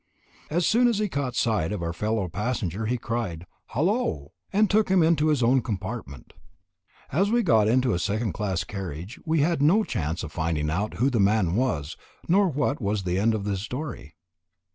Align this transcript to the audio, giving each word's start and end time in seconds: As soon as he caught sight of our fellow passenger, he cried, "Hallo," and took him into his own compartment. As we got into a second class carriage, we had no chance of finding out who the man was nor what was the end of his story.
As 0.49 0.65
soon 0.65 0.87
as 0.87 0.97
he 0.97 1.07
caught 1.07 1.35
sight 1.35 1.71
of 1.71 1.83
our 1.83 1.93
fellow 1.93 2.27
passenger, 2.27 2.87
he 2.87 2.97
cried, 2.97 3.45
"Hallo," 3.67 4.31
and 4.51 4.67
took 4.67 4.89
him 4.89 5.03
into 5.03 5.27
his 5.27 5.43
own 5.43 5.61
compartment. 5.61 6.33
As 7.11 7.29
we 7.29 7.43
got 7.43 7.67
into 7.67 7.93
a 7.93 7.99
second 7.99 8.33
class 8.33 8.63
carriage, 8.63 9.19
we 9.27 9.41
had 9.41 9.61
no 9.61 9.83
chance 9.83 10.23
of 10.23 10.31
finding 10.31 10.71
out 10.71 10.95
who 10.95 11.11
the 11.11 11.19
man 11.19 11.53
was 11.55 11.97
nor 12.27 12.49
what 12.49 12.81
was 12.81 13.03
the 13.03 13.19
end 13.19 13.35
of 13.35 13.45
his 13.45 13.61
story. 13.61 14.15